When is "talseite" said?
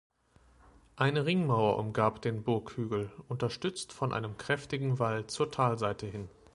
5.51-6.07